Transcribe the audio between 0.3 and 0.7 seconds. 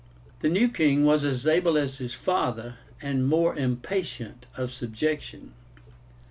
The new